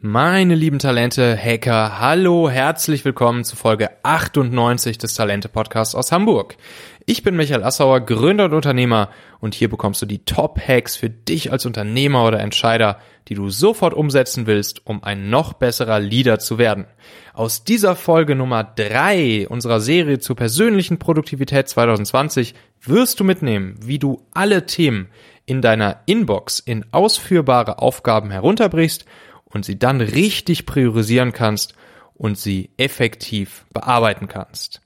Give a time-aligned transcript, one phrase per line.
[0.00, 6.56] Meine lieben Talente, Hacker, hallo, herzlich willkommen zu Folge 98 des Talente Podcasts aus Hamburg.
[7.04, 11.50] Ich bin Michael Assauer, Gründer und Unternehmer und hier bekommst du die Top-Hacks für dich
[11.50, 16.58] als Unternehmer oder Entscheider, die du sofort umsetzen willst, um ein noch besserer Leader zu
[16.58, 16.86] werden.
[17.34, 23.98] Aus dieser Folge Nummer 3 unserer Serie zur persönlichen Produktivität 2020 wirst du mitnehmen, wie
[23.98, 25.08] du alle Themen
[25.44, 29.06] in deiner Inbox in ausführbare Aufgaben herunterbrichst
[29.50, 31.74] und sie dann richtig priorisieren kannst
[32.14, 34.80] und sie effektiv bearbeiten kannst.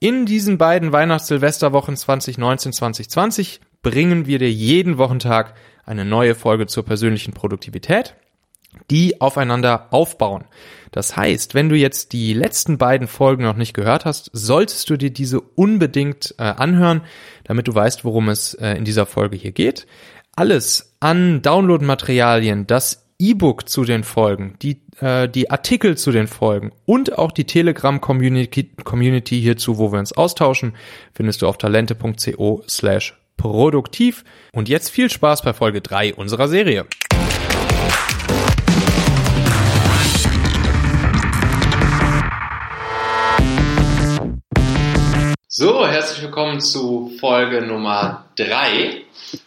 [0.00, 5.54] In diesen beiden Weihnachts-Silvesterwochen 2019-2020 bringen wir dir jeden Wochentag
[5.86, 8.14] eine neue Folge zur persönlichen Produktivität,
[8.90, 10.44] die aufeinander aufbauen.
[10.90, 14.96] Das heißt, wenn du jetzt die letzten beiden Folgen noch nicht gehört hast, solltest du
[14.96, 17.02] dir diese unbedingt äh, anhören,
[17.44, 19.86] damit du weißt, worum es äh, in dieser Folge hier geht.
[20.36, 26.72] Alles an Downloadmaterialien, das E-Book zu den Folgen, die, äh, die Artikel zu den Folgen
[26.84, 30.74] und auch die Telegram-Community Community hierzu, wo wir uns austauschen,
[31.12, 34.24] findest du auf talente.co slash produktiv.
[34.52, 36.86] Und jetzt viel Spaß bei Folge 3 unserer Serie.
[45.46, 49.02] So, herzlich willkommen zu Folge Nummer 3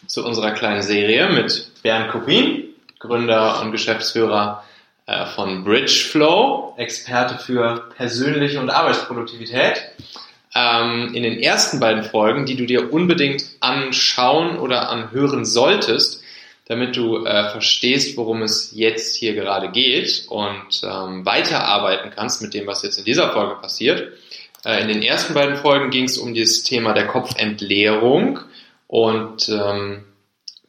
[0.06, 2.67] zu unserer kleinen Serie mit Bernd Kopin.
[2.98, 4.64] Gründer und Geschäftsführer
[5.06, 9.82] äh, von Bridgeflow, Experte für persönliche und Arbeitsproduktivität.
[10.54, 16.22] Ähm, in den ersten beiden Folgen, die du dir unbedingt anschauen oder anhören solltest,
[16.66, 22.52] damit du äh, verstehst, worum es jetzt hier gerade geht und ähm, weiterarbeiten kannst mit
[22.52, 24.12] dem, was jetzt in dieser Folge passiert.
[24.64, 28.40] Äh, in den ersten beiden Folgen ging es um das Thema der Kopfentleerung
[28.86, 30.04] und ähm,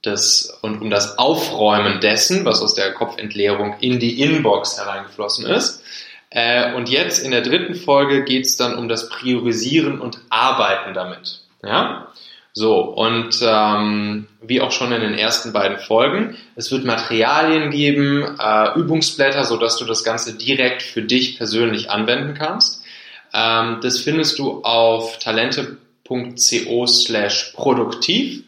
[0.01, 5.83] das, und um das Aufräumen dessen, was aus der Kopfentleerung in die Inbox hereingeflossen ist.
[6.29, 10.93] Äh, und jetzt in der dritten Folge geht es dann um das Priorisieren und Arbeiten
[10.93, 11.41] damit.
[11.63, 12.07] Ja?
[12.53, 18.37] So, und ähm, wie auch schon in den ersten beiden Folgen, es wird Materialien geben,
[18.39, 22.83] äh, Übungsblätter, sodass du das Ganze direkt für dich persönlich anwenden kannst.
[23.33, 28.43] Ähm, das findest du auf talente.co slash produktiv.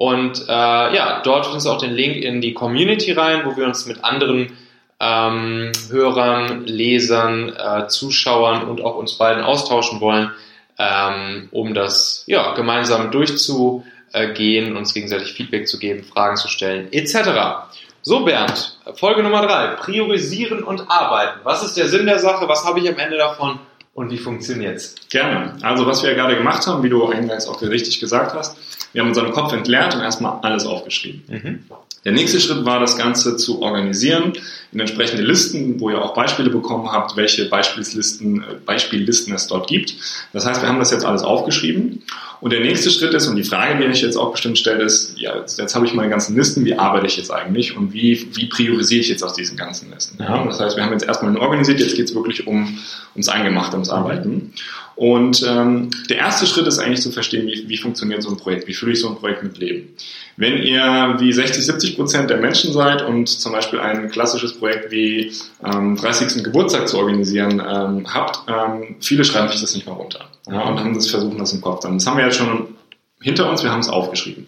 [0.00, 3.66] Und äh, ja, dort findest du auch den Link in die Community rein, wo wir
[3.66, 4.56] uns mit anderen
[4.98, 10.30] ähm, Hörern, Lesern, äh, Zuschauern und auch uns beiden austauschen wollen,
[10.78, 17.66] ähm, um das ja, gemeinsam durchzugehen, uns gegenseitig Feedback zu geben, Fragen zu stellen, etc.
[18.00, 21.40] So, Bernd, Folge Nummer drei: Priorisieren und arbeiten.
[21.42, 22.48] Was ist der Sinn der Sache?
[22.48, 23.58] Was habe ich am Ende davon?
[23.92, 24.94] Und wie funktioniert's?
[25.10, 25.58] Gerne.
[25.60, 28.56] Also was wir ja gerade gemacht haben, wie du eingangs auch richtig gesagt hast,
[28.92, 31.22] wir haben unseren Kopf entleert und erstmal alles aufgeschrieben.
[31.28, 31.64] Mhm.
[32.04, 34.32] Der nächste Schritt war, das Ganze zu organisieren
[34.72, 39.68] in entsprechende Listen, wo ihr auch Beispiele bekommen habt, welche Beispiellisten, äh, Beispiellisten es dort
[39.68, 39.94] gibt.
[40.32, 42.02] Das heißt, wir haben das jetzt alles aufgeschrieben.
[42.40, 45.18] Und der nächste Schritt ist, und die Frage, die ich jetzt auch bestimmt stelle, ist,
[45.18, 48.28] ja, jetzt, jetzt habe ich meine ganzen Listen, wie arbeite ich jetzt eigentlich und wie,
[48.34, 50.22] wie priorisiere ich jetzt aus diesen ganzen Listen?
[50.22, 52.78] Ja, das heißt, wir haben jetzt erstmal organisiert, jetzt geht es wirklich um,
[53.14, 54.54] ums Eingemachte, ums Arbeiten.
[54.96, 58.68] Und ähm, der erste Schritt ist eigentlich zu verstehen, wie, wie funktioniert so ein Projekt,
[58.68, 59.94] wie fühle ich so ein Projekt mit Leben.
[60.36, 64.90] Wenn ihr wie 60, 70 Prozent der Menschen seid und zum Beispiel ein klassisches Projekt
[64.90, 65.32] wie
[65.64, 66.42] ähm, 30.
[66.44, 70.80] Geburtstag zu organisieren ähm, habt, ähm, viele schreiben sich das nicht mal runter ja, und
[70.80, 71.94] haben das versuchen, das im Kopf dann.
[71.94, 72.68] Das haben wir jetzt schon
[73.20, 74.46] hinter uns, wir haben es aufgeschrieben.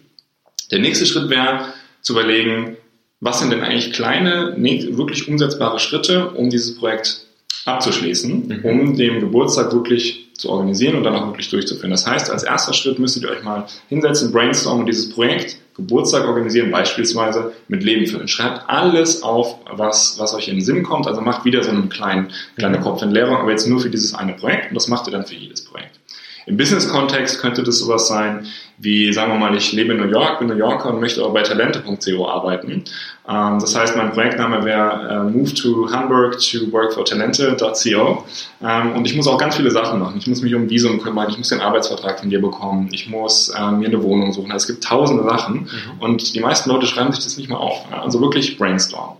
[0.70, 1.66] Der nächste Schritt wäre
[2.00, 2.76] zu überlegen,
[3.20, 7.26] was sind denn eigentlich kleine, wirklich umsetzbare Schritte, um dieses Projekt
[7.64, 8.64] abzuschließen, mhm.
[8.64, 11.90] um dem Geburtstag wirklich zu organisieren und dann auch wirklich durchzuführen.
[11.90, 16.26] Das heißt, als erster Schritt müsstet ihr euch mal hinsetzen, brainstormen und dieses Projekt Geburtstag
[16.26, 18.28] organisieren, beispielsweise mit Leben füllen.
[18.28, 21.06] Schreibt alles auf, was, was euch in den Sinn kommt.
[21.06, 24.68] Also macht wieder so eine kleine, kleine Kopfentleerung, aber jetzt nur für dieses eine Projekt
[24.70, 26.01] und das macht ihr dann für jedes Projekt.
[26.46, 28.46] Im Business-Kontext könnte das sowas sein,
[28.78, 31.32] wie, sagen wir mal, ich lebe in New York, bin New Yorker und möchte auch
[31.32, 32.84] bei talente.co arbeiten.
[33.28, 38.24] Ähm, das heißt, mein Projektname wäre äh, Move to Hamburg to work for talente.co.
[38.60, 40.16] Ähm, und ich muss auch ganz viele Sachen machen.
[40.18, 43.52] Ich muss mich um Visum kümmern, ich muss den Arbeitsvertrag von dir bekommen, ich muss
[43.56, 44.50] ähm, mir eine Wohnung suchen.
[44.50, 46.00] Also es gibt tausende Sachen mhm.
[46.00, 47.84] und die meisten Leute schreiben sich das nicht mal auf.
[47.92, 49.16] Also wirklich brainstorm.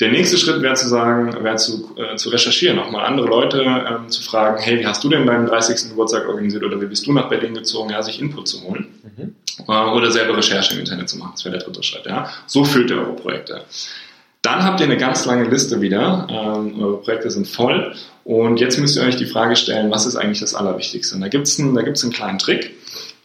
[0.00, 3.62] Der nächste Schritt wäre zu sagen, wäre zu, äh, zu recherchieren, auch mal andere Leute
[3.62, 5.88] ähm, zu fragen, hey, wie hast du denn deinen 30.
[5.90, 9.34] Geburtstag organisiert oder wie bist du nach Berlin gezogen, ja, sich Input zu holen mhm.
[9.66, 11.32] äh, oder selber Recherche im Internet zu machen.
[11.34, 12.04] Das wäre der dritte Schritt.
[12.04, 12.28] Ja.
[12.46, 13.62] So führt ihr eure Projekte.
[14.42, 16.26] Dann habt ihr eine ganz lange Liste wieder.
[16.30, 17.94] Ähm, eure Projekte sind voll.
[18.24, 21.14] Und jetzt müsst ihr euch die Frage stellen, was ist eigentlich das Allerwichtigste?
[21.14, 22.76] Und da gibt's einen, da gibt's einen kleinen Trick.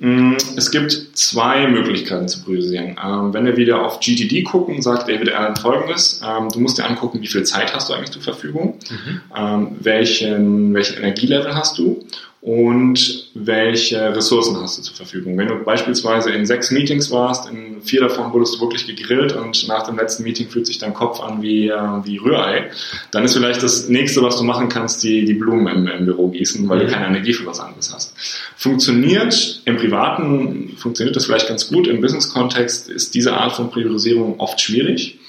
[0.04, 2.96] Mm, es gibt zwei Möglichkeiten zu priorisieren.
[3.04, 6.22] Ähm, wenn wir wieder auf GTD gucken, sagt David Allen folgendes.
[6.28, 9.22] Ähm, du musst dir angucken, wie viel Zeit hast du eigentlich zur Verfügung, mhm.
[9.38, 12.01] ähm, welchen, welchen Energielevel hast du
[12.42, 15.38] und welche Ressourcen hast du zur Verfügung.
[15.38, 19.68] Wenn du beispielsweise in sechs Meetings warst, in vier davon wurdest du wirklich gegrillt und
[19.68, 22.72] nach dem letzten Meeting fühlt sich dein Kopf an wie, äh, wie Rührei,
[23.12, 26.30] dann ist vielleicht das nächste, was du machen kannst, die, die Blumen im, im Büro
[26.30, 26.88] gießen, weil mhm.
[26.88, 28.16] du keine Energie für was anderes hast.
[28.56, 34.40] Funktioniert im Privaten, funktioniert das vielleicht ganz gut, im Business-Kontext ist diese Art von Priorisierung
[34.40, 35.20] oft schwierig.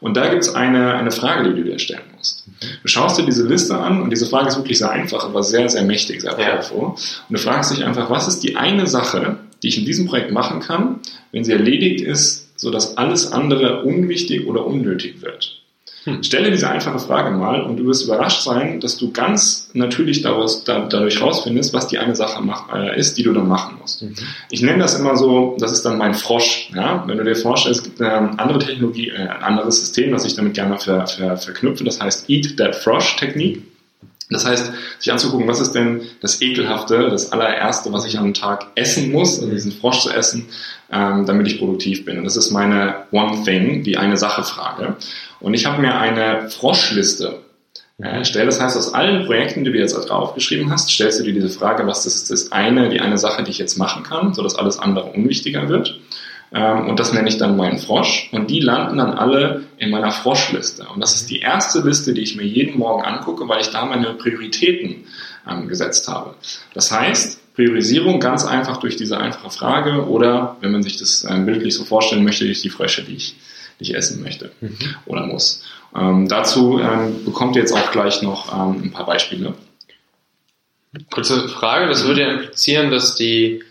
[0.00, 2.44] Und da gibt es eine, eine Frage, die du dir stellen musst.
[2.82, 5.68] Du schaust dir diese Liste an und diese Frage ist wirklich sehr einfach, aber sehr,
[5.68, 6.80] sehr mächtig, sehr powerful.
[6.80, 6.86] Ja.
[6.88, 6.96] Und
[7.30, 10.60] du fragst dich einfach, was ist die eine Sache, die ich in diesem Projekt machen
[10.60, 11.00] kann,
[11.32, 15.59] wenn sie erledigt ist, sodass alles andere unwichtig oder unnötig wird?
[16.04, 16.22] Hm.
[16.22, 20.64] Stelle diese einfache Frage mal und du wirst überrascht sein, dass du ganz natürlich daraus,
[20.64, 24.02] da, dadurch rausfindest, was die eine Sache mach, äh, ist, die du dann machen musst.
[24.02, 24.14] Mhm.
[24.50, 26.70] Ich nenne das immer so, das ist dann mein Frosch.
[26.74, 27.04] Ja?
[27.06, 30.34] Wenn du dir vorstellst, es gibt eine andere Technologie, äh, ein anderes System, das ich
[30.34, 33.62] damit gerne ver, ver, verknüpfe, das heißt Eat That Frosch Technik.
[34.30, 38.66] Das heißt, sich anzugucken, was ist denn das Ekelhafte, das allererste, was ich am Tag
[38.76, 40.46] essen muss, also diesen Frosch zu essen,
[40.92, 42.18] ähm, damit ich produktiv bin.
[42.18, 44.96] Und das ist meine One Thing, die eine Sache Frage.
[45.40, 47.40] Und ich habe mir eine Froschliste
[47.98, 48.48] erstellt.
[48.48, 51.86] Das heißt, aus allen Projekten, die du jetzt draufgeschrieben hast, stellst du dir diese Frage,
[51.86, 55.06] was ist das eine, die eine Sache, die ich jetzt machen kann, sodass alles andere
[55.06, 56.00] unwichtiger wird.
[56.52, 58.28] Ähm, und das nenne ich dann meinen Frosch.
[58.32, 60.86] Und die landen dann alle in meiner Froschliste.
[60.92, 63.84] Und das ist die erste Liste, die ich mir jeden Morgen angucke, weil ich da
[63.84, 65.06] meine Prioritäten
[65.48, 66.34] ähm, gesetzt habe.
[66.74, 71.46] Das heißt, Priorisierung ganz einfach durch diese einfache Frage oder, wenn man sich das ähm,
[71.46, 73.36] bildlich so vorstellen möchte, durch die Frösche, die ich,
[73.78, 74.76] die ich essen möchte mhm.
[75.06, 75.64] oder muss.
[75.94, 79.54] Ähm, dazu ähm, bekommt ihr jetzt auch gleich noch ähm, ein paar Beispiele.
[81.10, 83.62] Kurze Frage, das würde ja implizieren, dass die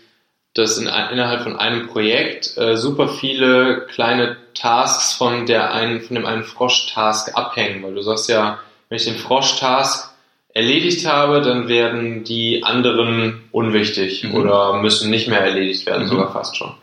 [0.54, 6.16] dass in, innerhalb von einem Projekt äh, super viele kleine Tasks von der einen, von
[6.16, 8.58] dem einen Frosch-Task abhängen, weil du sagst ja,
[8.88, 10.10] wenn ich den Frosch-Task
[10.52, 14.34] erledigt habe, dann werden die anderen unwichtig mhm.
[14.34, 16.08] oder müssen nicht mehr erledigt werden, mhm.
[16.08, 16.74] sogar fast schon.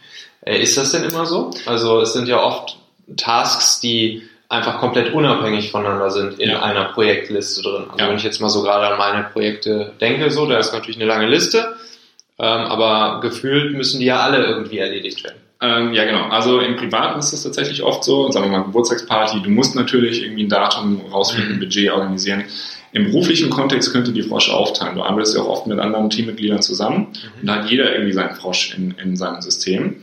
[0.42, 1.52] Äh, ist das denn immer so?
[1.66, 2.78] Also es sind ja oft
[3.18, 6.62] Tasks, die einfach komplett unabhängig voneinander sind in ja.
[6.62, 7.84] einer Projektliste drin.
[7.90, 8.10] Also ja.
[8.10, 11.06] wenn ich jetzt mal so gerade an meine Projekte denke, so, da ist natürlich eine
[11.06, 11.76] lange Liste
[12.40, 15.38] ähm, aber gefühlt müssen die ja alle irgendwie erledigt werden.
[15.60, 16.28] Ähm, ja, genau.
[16.30, 20.24] Also im Privaten ist es tatsächlich oft so, sagen wir mal Geburtstagsparty, du musst natürlich
[20.24, 21.62] irgendwie ein Datum rausfinden, ein mhm.
[21.62, 22.44] Budget organisieren.
[22.94, 24.96] Im beruflichen Kontext könnte die Frosch aufteilen.
[24.96, 27.42] Du arbeitest ja auch oft mit anderen Teammitgliedern zusammen mhm.
[27.42, 29.98] und da hat jeder irgendwie seinen Frosch in, in seinem System.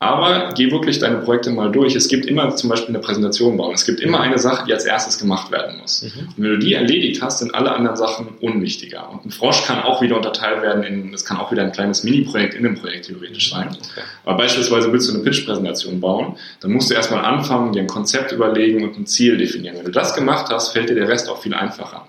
[0.00, 1.96] Aber geh wirklich deine Projekte mal durch.
[1.96, 3.74] Es gibt immer zum Beispiel eine Präsentation bauen.
[3.74, 6.02] Es gibt immer eine Sache, die als erstes gemacht werden muss.
[6.02, 6.28] Mhm.
[6.28, 9.10] Und wenn du die erledigt hast, sind alle anderen Sachen unwichtiger.
[9.10, 12.04] Und ein Frosch kann auch wieder unterteilt werden in, es kann auch wieder ein kleines
[12.04, 13.70] Mini-Projekt in einem Projekt theoretisch sein.
[13.70, 14.02] Okay.
[14.24, 18.30] Aber beispielsweise willst du eine Pitch-Präsentation bauen, dann musst du erstmal anfangen, dir ein Konzept
[18.30, 19.78] überlegen und ein Ziel definieren.
[19.78, 22.06] Wenn du das gemacht hast, fällt dir der Rest auch viel einfacher.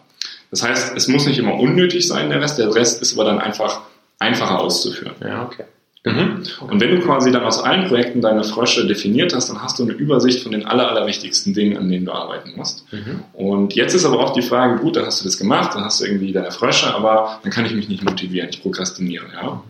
[0.52, 2.60] Das heißt, es muss nicht immer unnötig sein, der Rest.
[2.60, 3.82] Der Rest ist aber dann einfach
[4.20, 5.16] einfacher auszuführen.
[5.22, 5.64] Ja, okay.
[6.06, 6.44] Mhm.
[6.62, 9.84] Und wenn du quasi dann aus allen Projekten deine Frösche definiert hast, dann hast du
[9.84, 12.86] eine Übersicht von den aller, allerwichtigsten Dingen, an denen du arbeiten musst.
[12.94, 13.24] Mhm.
[13.34, 16.00] Und jetzt ist aber auch die Frage, gut, dann hast du das gemacht, dann hast
[16.00, 19.26] du irgendwie deine Frösche, aber dann kann ich mich nicht motivieren, ich prokrastiniere.
[19.34, 19.62] Ja?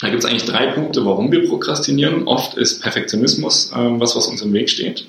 [0.00, 2.26] Da gibt es eigentlich drei Punkte, warum wir prokrastinieren.
[2.26, 5.06] Oft ist Perfektionismus ähm, was, was uns im Weg steht.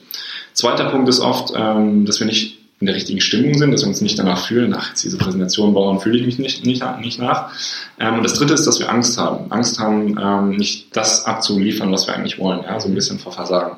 [0.54, 3.88] Zweiter Punkt ist oft, ähm, dass wir nicht in der richtigen Stimmung sind, dass wir
[3.88, 7.20] uns nicht danach fühlen, ach, jetzt diese Präsentation bauen, fühle ich mich nicht, nicht, nicht
[7.20, 7.52] nach.
[8.00, 9.52] Ähm, und das dritte ist, dass wir Angst haben.
[9.52, 13.32] Angst haben, ähm, nicht das abzuliefern, was wir eigentlich wollen, ja, so ein bisschen vor
[13.32, 13.78] Versagen.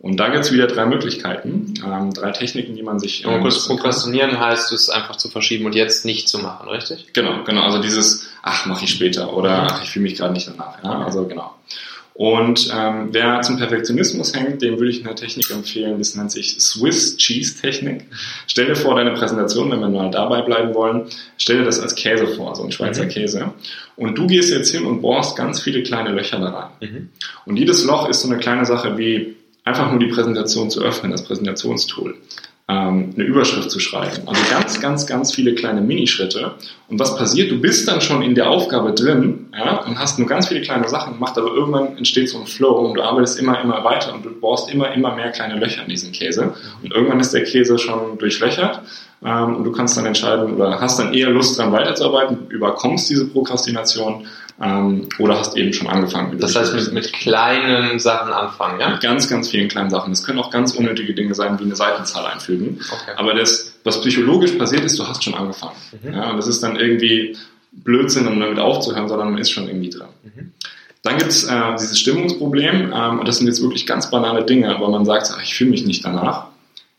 [0.00, 3.24] Und da gibt es wieder drei Möglichkeiten, ähm, drei Techniken, die man sich.
[3.26, 7.12] Ähm, kurz prokrastinieren heißt, es einfach zu verschieben und jetzt nicht zu machen, richtig?
[7.14, 7.62] Genau, genau.
[7.62, 10.82] Also dieses, ach, mache ich später oder ach, ich fühle mich gerade nicht danach.
[10.84, 11.04] Ja?
[11.04, 11.52] Also genau.
[12.18, 16.58] Und ähm, wer zum Perfektionismus hängt, dem würde ich eine Technik empfehlen, das nennt sich
[16.58, 18.06] Swiss Cheese Technik.
[18.48, 21.04] Stell dir vor, deine Präsentation, wenn wir mal dabei bleiben wollen,
[21.36, 23.10] stell dir das als Käse vor, so ein Schweizer mhm.
[23.10, 23.52] Käse.
[23.94, 26.90] Und du gehst jetzt hin und bohrst ganz viele kleine Löcher da rein.
[26.90, 27.08] Mhm.
[27.46, 31.12] Und jedes Loch ist so eine kleine Sache wie einfach nur die Präsentation zu öffnen,
[31.12, 32.16] das Präsentationstool
[32.70, 34.26] ähm, eine Überschrift zu schreiben.
[34.26, 36.52] Also ganz, ganz, ganz viele kleine Minischritte.
[36.88, 37.50] Und was passiert?
[37.50, 40.86] Du bist dann schon in der Aufgabe drin ja, und hast nur ganz viele kleine
[40.88, 44.24] Sachen gemacht, aber irgendwann entsteht so ein Flow und du arbeitest immer, immer weiter und
[44.24, 46.54] du brauchst immer, immer mehr kleine Löcher in diesen Käse.
[46.82, 48.82] Und irgendwann ist der Käse schon durchlöchert
[49.24, 53.26] ähm, und du kannst dann entscheiden oder hast dann eher Lust dran weiterzuarbeiten, überkommst diese
[53.26, 54.26] Prokrastination
[54.60, 56.38] ähm, oder hast eben schon angefangen.
[56.38, 58.90] das heißt, mit, mit kleinen Sachen anfangen, ja?
[58.90, 60.10] Mit ganz, ganz vielen kleinen Sachen.
[60.10, 62.80] Das können auch ganz unnötige Dinge sein, wie eine Seitenzahl einfügen.
[62.90, 63.12] Okay.
[63.16, 65.76] Aber das, was psychologisch passiert ist, du hast schon angefangen.
[66.02, 66.14] Mhm.
[66.14, 67.36] Ja, und das ist dann irgendwie
[67.72, 70.08] Blödsinn, um damit aufzuhören, sondern man ist schon irgendwie dran.
[70.22, 70.52] Mhm.
[71.02, 74.74] Dann gibt es äh, dieses Stimmungsproblem ähm, und das sind jetzt wirklich ganz banale Dinge,
[74.74, 76.46] aber man sagt, ach, ich fühle mich nicht danach.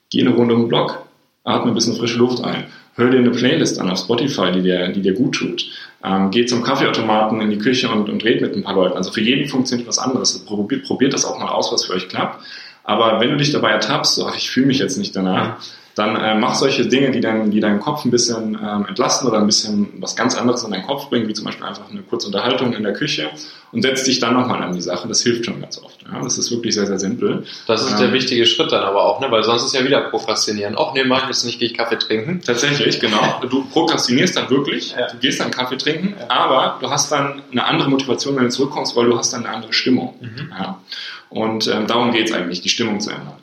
[0.09, 1.05] Geh eine Runde um den Block,
[1.43, 2.65] atme ein bisschen frische Luft ein,
[2.95, 5.65] hör dir eine Playlist an auf Spotify, die dir, die dir gut tut.
[6.03, 8.97] Ähm, geh zum Kaffeeautomaten in die Küche und, und red mit ein paar Leuten.
[8.97, 10.37] Also für jeden funktioniert was anderes.
[10.45, 12.43] Probiert, probiert das auch mal aus, was für euch klappt.
[12.83, 15.57] Aber wenn du dich dabei ertappst, so, ach, ich fühle mich jetzt nicht danach,
[15.99, 19.39] dann äh, mach solche Dinge, die, dann, die deinen Kopf ein bisschen ähm, entlasten oder
[19.39, 22.27] ein bisschen was ganz anderes in deinen Kopf bringen, wie zum Beispiel einfach eine kurze
[22.27, 23.29] Unterhaltung in der Küche
[23.71, 25.07] und setz dich dann nochmal an die Sache.
[25.07, 26.01] Das hilft schon ganz oft.
[26.03, 26.21] Ja?
[26.23, 27.43] Das ist wirklich sehr, sehr simpel.
[27.67, 29.29] Das ist ähm, der wichtige Schritt dann aber auch, ne?
[29.29, 30.75] weil sonst ist ja wieder Prokrastinieren.
[30.75, 32.41] Auch nee, mach ich jetzt nicht, gehe ich Kaffee trinken.
[32.41, 33.41] Tatsächlich, genau.
[33.49, 35.07] Du prokrastinierst dann wirklich, ja.
[35.07, 36.29] du gehst dann Kaffee trinken, ja.
[36.29, 39.53] aber du hast dann eine andere Motivation, wenn du zurückkommst, weil du hast dann eine
[39.53, 40.15] andere Stimmung.
[40.21, 40.51] Mhm.
[40.57, 40.81] Ja?
[41.29, 43.35] Und ähm, darum geht es eigentlich, die Stimmung zu ändern,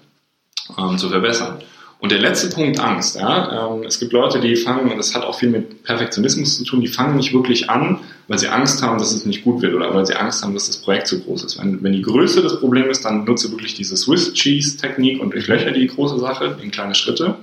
[0.78, 1.58] ähm, zu verbessern.
[1.98, 3.16] Und der letzte Punkt, Angst.
[3.16, 3.72] Ja?
[3.72, 6.80] Ähm, es gibt Leute, die fangen, und das hat auch viel mit Perfektionismus zu tun,
[6.80, 9.94] die fangen nicht wirklich an, weil sie Angst haben, dass es nicht gut wird oder
[9.94, 11.58] weil sie Angst haben, dass das Projekt zu groß ist.
[11.58, 15.32] Wenn, wenn die Größe das Problem ist, dann nutze wirklich diese Swiss Cheese Technik und
[15.32, 17.36] durchlöcher die große Sache in kleine Schritte.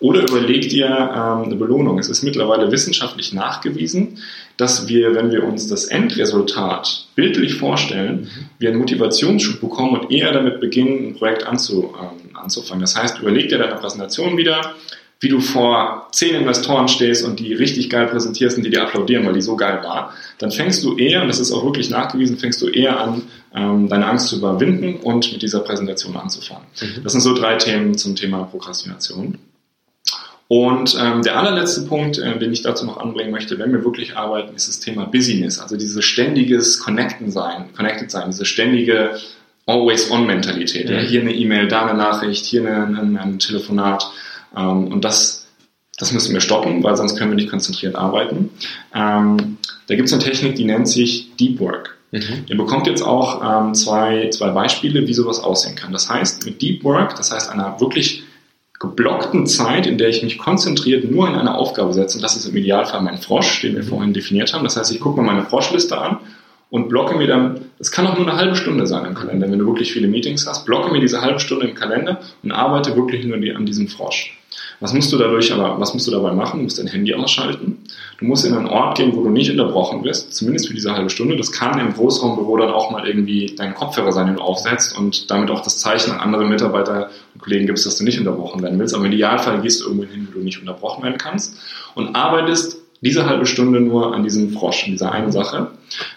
[0.00, 1.98] Oder überleg dir ähm, eine Belohnung.
[1.98, 4.18] Es ist mittlerweile wissenschaftlich nachgewiesen,
[4.56, 8.28] dass wir, wenn wir uns das Endresultat bildlich vorstellen,
[8.58, 12.80] wir einen Motivationsschub bekommen und eher damit beginnen, ein Projekt anzu, ähm, anzufangen.
[12.80, 14.74] Das heißt, überleg dir deine Präsentation wieder,
[15.20, 19.26] wie du vor zehn Investoren stehst und die richtig geil präsentierst und die dir applaudieren,
[19.26, 22.38] weil die so geil war, dann fängst du eher, und das ist auch wirklich nachgewiesen,
[22.38, 23.22] fängst du eher an,
[23.54, 26.64] ähm, deine Angst zu überwinden und mit dieser Präsentation anzufangen.
[26.80, 27.02] Mhm.
[27.02, 29.38] Das sind so drei Themen zum Thema Prokrastination.
[30.52, 34.16] Und ähm, der allerletzte Punkt, äh, den ich dazu noch anbringen möchte, wenn wir wirklich
[34.16, 39.12] arbeiten, ist das Thema Business, also dieses ständiges Connecten sein, Connected sein, diese ständige
[39.66, 40.88] Always-on-Mentalität.
[40.88, 40.92] Mhm.
[40.92, 44.10] Ja, hier eine E-Mail, da eine Nachricht, hier eine, ein, ein Telefonat.
[44.56, 45.46] Ähm, und das,
[45.96, 48.50] das müssen wir stoppen, weil sonst können wir nicht konzentriert arbeiten.
[48.92, 51.96] Ähm, da gibt es eine Technik, die nennt sich Deep Work.
[52.10, 52.46] Mhm.
[52.48, 55.92] Ihr bekommt jetzt auch ähm, zwei, zwei Beispiele, wie sowas aussehen kann.
[55.92, 58.24] Das heißt, mit Deep Work, das heißt einer wirklich
[58.80, 62.46] geblockten Zeit, in der ich mich konzentriert nur in eine Aufgabe setze, und das ist
[62.46, 64.64] im Idealfall mein Frosch, den wir vorhin definiert haben.
[64.64, 66.16] Das heißt, ich gucke mir meine Froschliste an
[66.70, 69.58] und blocke mir dann, das kann auch nur eine halbe Stunde sein im Kalender, wenn
[69.58, 73.24] du wirklich viele Meetings hast, blocke mir diese halbe Stunde im Kalender und arbeite wirklich
[73.24, 74.39] nur an diesem Frosch.
[74.80, 76.58] Was musst du dadurch aber, was musst du dabei machen?
[76.58, 77.78] Du musst dein Handy ausschalten.
[78.18, 81.10] Du musst in einen Ort gehen, wo du nicht unterbrochen wirst, zumindest für diese halbe
[81.10, 81.36] Stunde.
[81.36, 85.30] Das kann im Großraumbüro dann auch mal irgendwie dein Kopfhörer sein, den du aufsetzt und
[85.30, 88.78] damit auch das Zeichen an andere Mitarbeiter und Kollegen gibst, dass du nicht unterbrochen werden
[88.78, 88.94] willst.
[88.94, 91.58] Aber im Idealfall gehst du irgendwo hin, wo du nicht unterbrochen werden kannst
[91.94, 95.68] und arbeitest diese halbe Stunde nur an diesem Frosch, an dieser einen Sache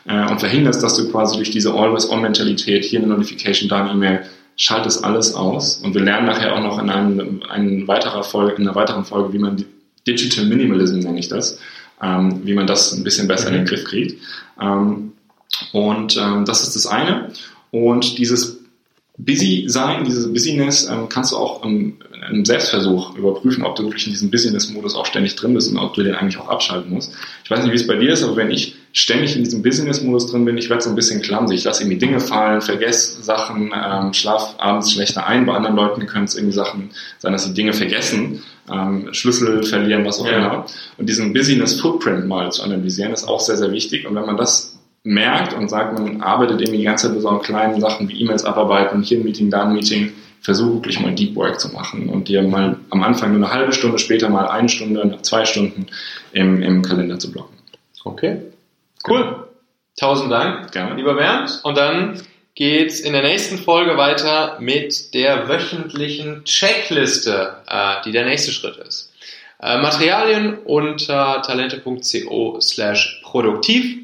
[0.06, 4.26] äh, und verhinderst, dass du quasi durch diese Always-On-Mentalität, hier eine Notification, da eine E-Mail,
[4.56, 5.78] schaltest alles aus.
[5.78, 9.34] Und wir lernen nachher auch noch in, einem, einem weiterer Folge, in einer weiteren Folge,
[9.34, 9.64] wie man
[10.08, 11.60] Digital Minimalism nenne ich das,
[12.02, 13.56] ähm, wie man das ein bisschen besser mhm.
[13.56, 13.68] in den mhm.
[13.68, 14.22] Griff kriegt.
[14.62, 15.14] Ähm,
[15.72, 17.32] und ähm, das ist das eine.
[17.72, 18.64] Und dieses
[19.18, 21.98] Busy sein, dieses Busyness, ähm, kannst du auch im,
[22.32, 25.94] im, Selbstversuch überprüfen, ob du wirklich in diesem Business-Modus auch ständig drin bist und ob
[25.94, 27.14] du den eigentlich auch abschalten musst.
[27.44, 30.28] Ich weiß nicht, wie es bei dir ist, aber wenn ich ständig in diesem Business-Modus
[30.28, 31.56] drin bin, ich werde so ein bisschen clumsy.
[31.56, 35.48] Ich lasse irgendwie Dinge fallen, vergesse Sachen, ähm, schlaf abends schlechter ein.
[35.48, 40.06] Bei anderen Leuten können es irgendwie Sachen sein, dass sie Dinge vergessen, ähm, Schlüssel verlieren,
[40.06, 40.38] was auch ja.
[40.38, 40.66] immer.
[40.98, 44.06] Und diesen Business-Footprint mal zu analysieren, ist auch sehr, sehr wichtig.
[44.06, 47.30] Und wenn man das merkt und sagt, man arbeitet irgendwie die ganze Zeit mit so
[47.40, 51.36] kleinen Sachen wie E-Mails abarbeiten, hier ein Meeting, da ein Meeting, versuch wirklich mal Deep
[51.36, 54.70] Work zu machen und dir mal am Anfang nur eine halbe Stunde, später mal eine
[54.70, 55.88] Stunde, zwei Stunden
[56.32, 57.56] im, im Kalender zu blocken.
[58.04, 58.38] Okay.
[59.08, 59.24] Cool.
[59.24, 59.44] Genau.
[59.96, 60.96] Tausend Dank, Gerne.
[60.96, 61.60] lieber Bernd.
[61.64, 62.20] Und dann
[62.56, 68.78] geht's in der nächsten Folge weiter mit der wöchentlichen Checkliste, äh, die der nächste Schritt
[68.78, 69.14] ist.
[69.62, 74.04] Äh, Materialien unter talente.co slash produktiv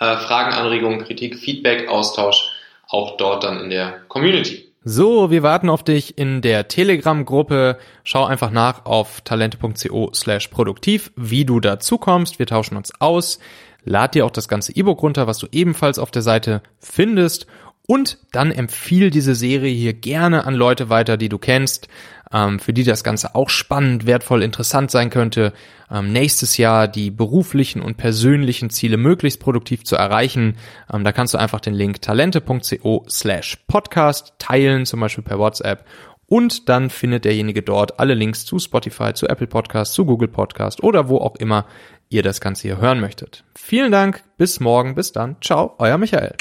[0.00, 2.50] äh, Fragen, Anregungen, Kritik, Feedback, Austausch
[2.88, 4.68] auch dort dann in der Community.
[4.86, 7.78] So, wir warten auf dich in der Telegram-Gruppe.
[8.02, 12.38] Schau einfach nach auf talente.co slash produktiv, wie du dazu kommst.
[12.38, 13.38] Wir tauschen uns aus.
[13.84, 17.46] Lad dir auch das ganze E-Book runter, was du ebenfalls auf der Seite findest.
[17.86, 21.88] Und dann empfiehl diese Serie hier gerne an Leute weiter, die du kennst
[22.34, 25.52] ähm, für die das Ganze auch spannend, wertvoll, interessant sein könnte,
[25.90, 30.56] ähm, nächstes Jahr die beruflichen und persönlichen Ziele möglichst produktiv zu erreichen.
[30.92, 35.86] Ähm, da kannst du einfach den Link talente.co slash podcast teilen, zum Beispiel per WhatsApp.
[36.26, 40.82] Und dann findet derjenige dort alle Links zu Spotify, zu Apple Podcast, zu Google Podcast
[40.82, 41.66] oder wo auch immer
[42.08, 43.44] ihr das Ganze hier hören möchtet.
[43.54, 45.36] Vielen Dank, bis morgen, bis dann.
[45.40, 46.34] Ciao, euer Michael.